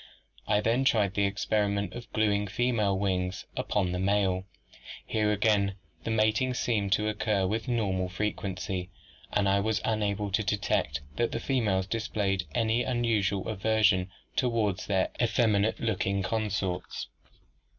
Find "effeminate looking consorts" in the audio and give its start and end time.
15.21-17.05